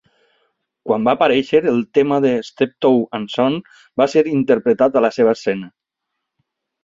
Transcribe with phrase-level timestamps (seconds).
[0.91, 3.59] Quan va aparèixer, el tema de "Steptoe and Son"
[4.03, 5.71] va ser interpretat a la seva escena.